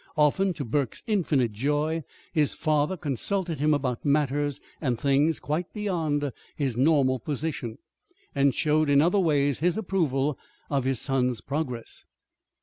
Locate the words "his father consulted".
2.33-3.59